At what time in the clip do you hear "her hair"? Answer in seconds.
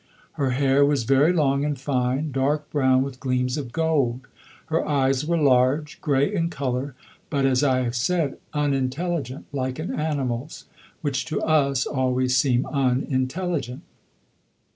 0.31-0.83